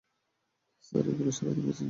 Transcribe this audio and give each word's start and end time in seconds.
হ্যাঁ, 0.01 0.85
স্যার 0.85 1.05
এইগুলোও 1.07 1.31
সারিতে 1.31 1.61
পেয়েছিলে? 1.61 1.79